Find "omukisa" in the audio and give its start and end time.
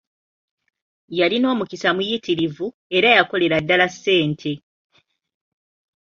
1.53-1.89